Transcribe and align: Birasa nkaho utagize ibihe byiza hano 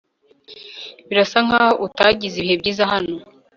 Birasa 1.07 1.37
nkaho 1.45 1.73
utagize 1.85 2.35
ibihe 2.37 2.55
byiza 2.61 2.83
hano 2.91 3.15